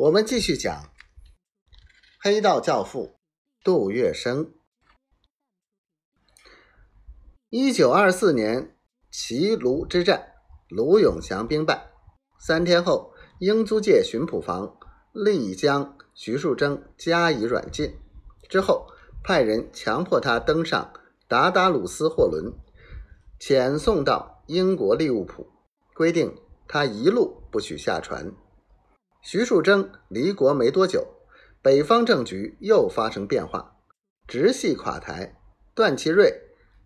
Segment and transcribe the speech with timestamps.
[0.00, 0.90] 我们继续讲
[2.22, 3.20] 黑道教父
[3.62, 4.48] 杜月笙。
[7.50, 8.78] 一九二四年
[9.10, 10.32] 齐卢之战，
[10.70, 11.90] 卢永祥兵败。
[12.38, 14.78] 三天后，英租界巡捕房
[15.12, 17.94] 立将徐树铮加以软禁，
[18.48, 18.86] 之后
[19.22, 20.94] 派人强迫他登上
[21.28, 22.54] 达达鲁斯货轮，
[23.38, 25.46] 遣送到英国利物浦，
[25.92, 26.34] 规定
[26.66, 28.34] 他一路不许下船。
[29.22, 31.06] 徐树铮离国没多久，
[31.60, 33.76] 北方政局又发生变化，
[34.26, 35.36] 直系垮台，
[35.74, 36.40] 段祺瑞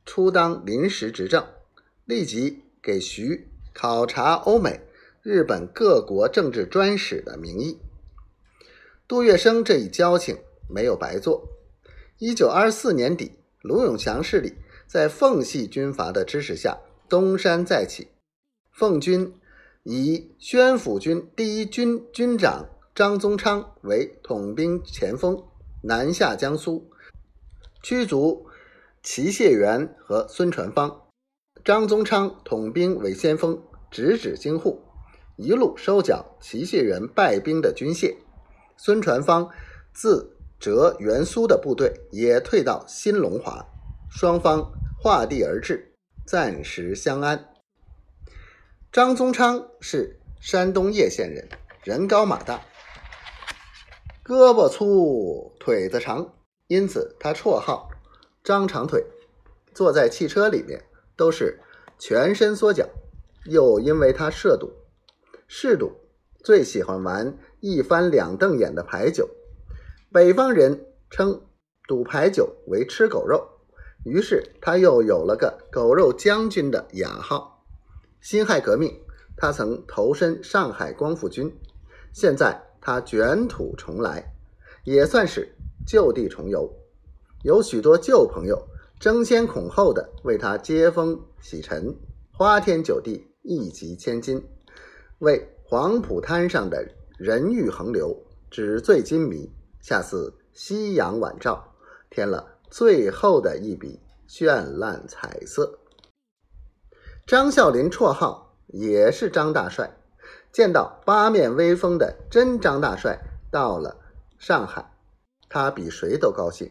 [0.04, 1.46] 出当临时执政，
[2.04, 4.80] 立即给徐考察欧美、
[5.22, 7.78] 日本各国政治专使的名义。
[9.06, 10.36] 杜月笙这一交情
[10.68, 11.48] 没有白做。
[12.18, 14.54] 一九二四年底，卢永祥势力
[14.88, 18.08] 在奉系军阀的支持下东山再起，
[18.72, 19.32] 奉军。
[19.84, 25.44] 以宣抚军第一军军长张宗昌为统兵前锋，
[25.82, 26.90] 南下江苏，
[27.82, 28.46] 驱逐
[29.02, 31.02] 齐谢元和孙传芳。
[31.62, 34.80] 张宗昌统兵为先锋，直指京沪，
[35.36, 38.16] 一路收缴齐谢元败兵的军械。
[38.78, 39.50] 孙传芳
[39.92, 43.66] 自浙元苏的部队也退到新龙华，
[44.10, 45.92] 双方划地而治，
[46.26, 47.50] 暂时相安。
[48.94, 51.48] 张宗昌是山东叶县人，
[51.82, 52.64] 人高马大，
[54.24, 56.32] 胳膊粗，腿子长，
[56.68, 57.88] 因此他绰号
[58.44, 59.04] “张长腿”。
[59.74, 60.84] 坐在汽车里面
[61.16, 61.58] 都是
[61.98, 62.88] 全身缩脚。
[63.46, 64.70] 又因为他涉赌，
[65.48, 65.90] 嗜赌，
[66.44, 69.28] 最喜欢玩一翻两瞪眼的牌九。
[70.12, 71.44] 北方人称
[71.88, 73.44] 赌牌九为吃狗肉，
[74.04, 77.53] 于是他又有了个“狗肉将军”的雅号。
[78.24, 78.90] 辛亥革命，
[79.36, 81.54] 他曾投身上海光复军，
[82.14, 84.32] 现在他卷土重来，
[84.84, 85.54] 也算是
[85.86, 86.66] 旧地重游。
[87.42, 88.66] 有许多旧朋友
[88.98, 91.94] 争先恐后的为他接风洗尘，
[92.32, 94.42] 花天酒地，一掷千金，
[95.18, 96.82] 为黄浦滩上的
[97.18, 98.18] 人欲横流、
[98.50, 99.52] 纸醉金迷，
[99.82, 101.62] 恰似夕阳晚照，
[102.08, 105.78] 添了最后的一笔绚烂彩色。
[107.26, 109.96] 张啸林绰号也是张大帅。
[110.52, 113.18] 见到八面威风的真张大帅
[113.50, 113.96] 到了
[114.38, 114.92] 上海，
[115.48, 116.70] 他比谁都高兴，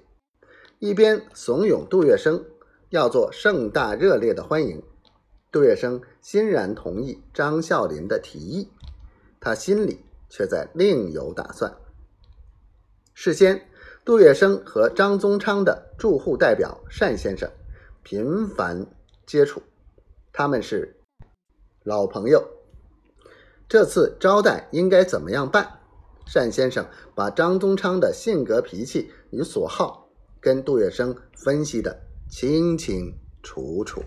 [0.80, 2.44] 一边怂恿杜月笙
[2.90, 4.82] 要做盛大热烈的欢迎。
[5.52, 8.72] 杜月笙欣然同意张啸林的提议，
[9.40, 11.76] 他心里却在另有打算。
[13.14, 13.68] 事先，
[14.06, 17.50] 杜月笙和张宗昌的驻沪代表单先生
[18.04, 18.86] 频繁
[19.26, 19.62] 接触。
[20.34, 21.00] 他们是
[21.84, 22.44] 老朋友，
[23.70, 25.80] 这次招待应该怎么样办？
[26.34, 30.10] 单先生把张宗昌的性格脾气与所好
[30.42, 33.14] 跟杜月笙分析的清清
[33.44, 34.02] 楚楚。